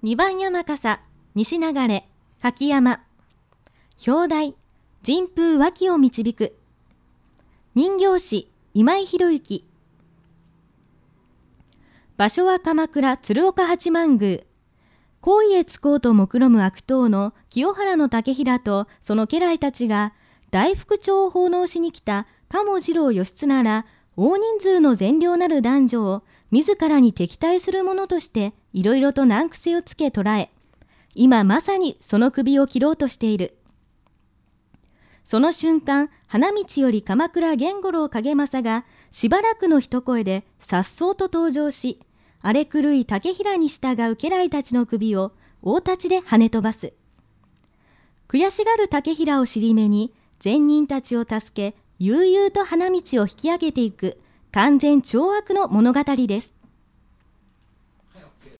[0.00, 1.00] 二番山笠、
[1.34, 2.08] 西流れ、
[2.40, 3.00] 柿山。
[4.06, 4.54] 表題、
[5.02, 6.56] 人風脇を導く。
[7.74, 9.64] 人形師、今井博之。
[12.16, 14.44] 場所は鎌倉鶴岡八幡宮。
[15.20, 20.12] 皇位へつこうと目論む悪党の清原の竹平とその家来たちが
[20.52, 23.84] 大福町を奉納しに来た鴨次郎義経ら
[24.20, 30.50] 大人数の善良なる男女を自らに敵対する者としていろいろと難癖をつけ捕らえ、
[31.14, 33.56] 今まさにその首を切ろうとしている。
[35.22, 42.00] その瞬間、花道より鎌倉源五郎影正がしばらくの一声で颯爽と登場し、
[42.40, 45.30] 荒れ狂い竹平に従う家来たちの首を
[45.62, 46.92] 大立ちで跳ね飛ばす。
[48.26, 51.38] 悔しがる竹平を尻目に善人たちを助
[51.70, 54.20] け、悠々と花道を引き上げていく
[54.52, 56.57] 完全懲悪の物語です。